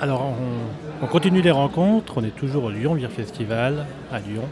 [0.00, 4.42] Alors on, on continue les rencontres, on est toujours au Lyon Beer Festival à Lyon.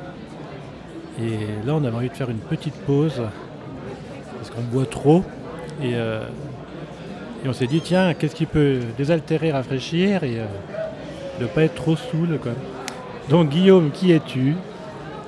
[1.21, 3.21] Et là on avait envie de faire une petite pause
[4.37, 5.25] parce qu'on boit trop.
[5.83, 6.25] Et, euh,
[7.45, 10.47] et on s'est dit tiens, qu'est-ce qui peut désaltérer, rafraîchir et euh,
[11.41, 12.53] ne pas être trop saoul quoi.
[13.29, 14.55] Donc Guillaume, qui es-tu?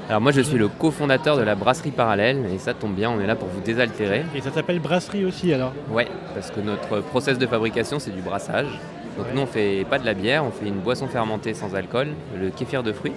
[0.09, 3.21] Alors moi je suis le cofondateur de la brasserie parallèle et ça tombe bien, on
[3.21, 4.25] est là pour vous désaltérer.
[4.35, 5.73] Et ça s'appelle brasserie aussi alors?
[5.91, 8.79] Ouais, parce que notre process de fabrication c'est du brassage.
[9.17, 12.09] Donc nous on fait pas de la bière, on fait une boisson fermentée sans alcool,
[12.41, 13.13] le kéfir de fruits.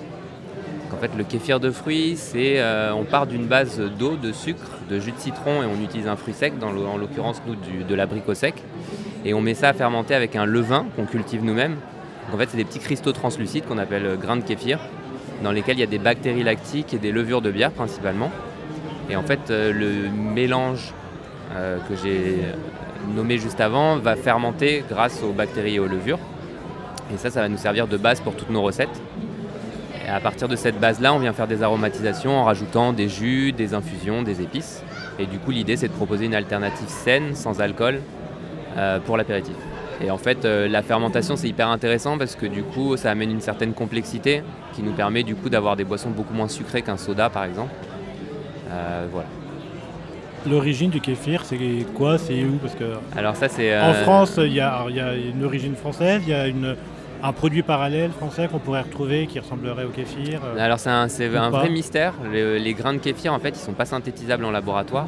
[0.93, 4.61] En fait le kéfir de fruits c'est euh, on part d'une base d'eau, de sucre,
[4.89, 8.35] de jus de citron et on utilise un fruit sec, en l'occurrence nous de l'abricot
[8.35, 8.55] sec.
[9.25, 11.73] Et on met ça à fermenter avec un levain qu'on cultive nous-mêmes.
[12.25, 14.79] Donc, en fait c'est des petits cristaux translucides qu'on appelle euh, grains de kéfir,
[15.43, 18.31] dans lesquels il y a des bactéries lactiques et des levures de bière principalement.
[19.09, 20.93] Et en fait euh, le mélange
[21.89, 22.41] que j'ai
[23.15, 26.19] nommé juste avant va fermenter grâce aux bactéries et aux levures.
[27.13, 29.01] Et ça, ça va nous servir de base pour toutes nos recettes.
[30.05, 33.51] Et à partir de cette base-là, on vient faire des aromatisations en rajoutant des jus,
[33.51, 34.83] des infusions, des épices.
[35.19, 38.01] Et du coup, l'idée, c'est de proposer une alternative saine, sans alcool,
[38.77, 39.55] euh, pour l'apéritif.
[39.99, 43.31] Et en fait, euh, la fermentation, c'est hyper intéressant parce que du coup, ça amène
[43.31, 46.97] une certaine complexité qui nous permet du coup d'avoir des boissons beaucoup moins sucrées qu'un
[46.97, 47.73] soda, par exemple.
[48.71, 49.27] Euh, voilà.
[50.49, 51.57] L'origine du kéfir, c'est
[51.95, 52.85] quoi C'est où Parce que
[53.17, 53.77] Alors ça, c'est...
[53.77, 56.47] en euh, France, il y, a, il y a une origine française, il y a
[56.47, 56.75] une,
[57.23, 60.39] un produit parallèle français qu'on pourrait retrouver qui ressemblerait au kéfir.
[60.45, 60.63] euh.
[60.63, 61.07] Alors c'est un,
[61.49, 62.13] vrai mystère.
[62.31, 65.07] Le- les grains de kéfir, en fait, ils sont pas synthétisables en laboratoire.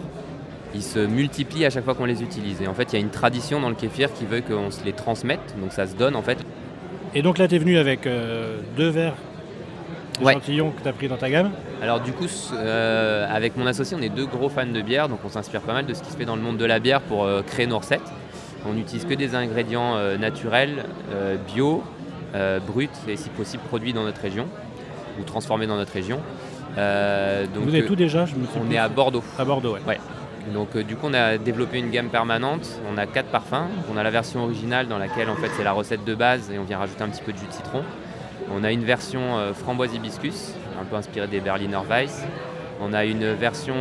[0.76, 2.62] Ils se multiplient à chaque fois qu'on les utilise.
[2.62, 4.84] Et en fait, il y a une tradition dans le kéfir qui veut qu'on se
[4.84, 5.56] les transmette.
[5.62, 6.38] Donc ça se donne en fait.
[7.16, 9.16] Et donc là, tu es venu avec euh, deux verres
[10.26, 10.36] Ouais.
[10.36, 10.42] que
[10.84, 11.52] tu as pris dans ta gamme.
[11.82, 15.20] Alors du coup, euh, avec mon associé, on est deux gros fans de bière, donc
[15.26, 17.02] on s'inspire pas mal de ce qui se fait dans le monde de la bière
[17.02, 18.02] pour euh, créer nos recettes.
[18.68, 20.84] On n'utilise que des ingrédients euh, naturels,
[21.54, 21.84] bio,
[22.68, 24.46] bruts et si possible produits dans notre région
[25.20, 26.18] ou transformés dans notre région.
[26.76, 29.24] Donc, Vous avez tout déjà je me suis on plus- est à Bordeaux.
[29.38, 29.76] à Bordeaux.
[29.88, 30.00] Ouais.
[30.54, 34.04] Donc du coup on a développé une gamme permanente, on a quatre parfums, on a
[34.04, 36.78] la version originale dans laquelle en fait c'est la recette de base et on vient
[36.80, 37.84] rajouter un petit peu de jus de citron.
[38.52, 42.26] On a une version euh, framboise hibiscus, un peu inspirée des Berliner Weiss.
[42.82, 43.76] On a une version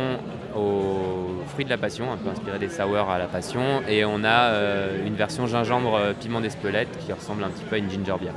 [0.55, 3.81] aux fruits de la passion, un peu inspirée des sour à la passion.
[3.87, 7.75] Et on a euh, une version gingembre euh, piment d'Espelette qui ressemble un petit peu
[7.75, 8.33] à une ginger beer.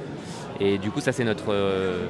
[0.61, 2.07] Et du coup ça c'est notre, euh,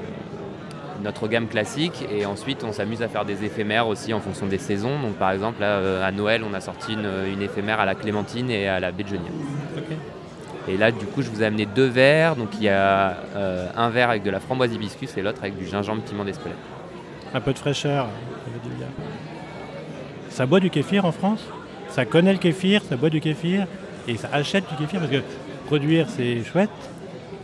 [1.03, 4.59] notre gamme classique et ensuite on s'amuse à faire des éphémères aussi en fonction des
[4.59, 5.01] saisons.
[5.01, 8.69] Donc par exemple là, à Noël on a sorti une, éphémère à la clémentine et
[8.69, 8.89] à la.
[8.89, 8.97] Ok.
[10.69, 12.37] Et là du coup je vous ai amené deux verres.
[12.37, 15.57] Donc il y a euh, un verre avec de la framboise hibiscus et l'autre avec
[15.59, 16.57] du gingembre piment d'Espelette.
[17.35, 18.09] Un peu de fraîcheur.
[20.29, 21.45] ça boit du kéfir en France?
[21.89, 23.67] Ça connaît le kéfir, ça boit du kéfir
[24.09, 25.23] et ça achète du kéfir parce que
[25.67, 26.71] produire c'est chouette.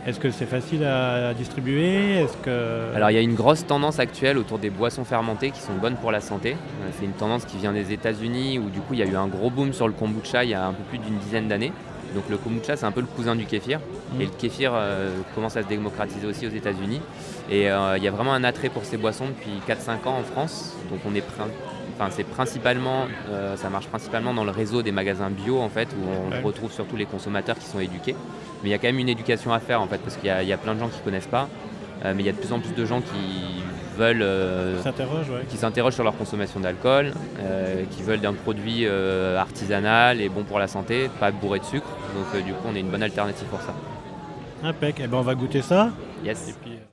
[0.07, 2.19] Est-ce que c'est facile à, à distribuer?
[2.21, 5.59] Est-ce que Alors il y a une grosse tendance actuelle autour des boissons fermentées qui
[5.59, 6.53] sont bonnes pour la santé.
[6.53, 9.15] Euh, C'est une tendance qui vient des États-Unis où du coup il y a eu
[9.15, 11.73] un gros boom sur le kombucha il y a un peu plus d'une dizaine d'années.
[12.15, 13.79] Donc le kombucha c'est un peu le cousin du kéfir
[14.13, 14.21] Mhm.
[14.21, 17.01] et le kéfir euh, commence à se démocratiser aussi aux États-Unis.
[17.49, 20.23] Et euh, il y a vraiment un attrait pour ces boissons depuis 4-5 ans en
[20.23, 20.75] France.
[20.89, 21.23] Donc on est
[22.01, 25.89] Enfin, c'est principalement, euh, ça marche principalement dans le réseau des magasins bio en fait,
[25.89, 26.41] où on Ouais.
[26.41, 28.15] retrouve surtout les consommateurs qui sont éduqués.
[28.63, 30.45] Mais il y a quand même une éducation à faire en fait, parce qu'il y,
[30.47, 31.49] y a plein de gens qui connaissent pas.
[32.05, 33.58] Mais il y a de plus en plus de gens qui
[33.99, 35.45] veulent, euh, ouais.
[35.49, 40.43] qui s'interrogent sur leur consommation d'alcool, euh, qui veulent d'un produit euh, artisanal et bon
[40.43, 41.87] pour la santé, pas bourré de sucre.
[42.15, 43.73] Donc du coup, on est une bonne alternative pour ça.
[44.63, 44.95] Impec.
[45.03, 45.89] Eh ben, on va goûter ça.
[46.23, 46.49] Yes.
[46.49, 46.79] Et puis,